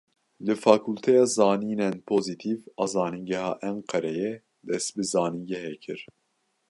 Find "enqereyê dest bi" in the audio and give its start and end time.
3.69-5.03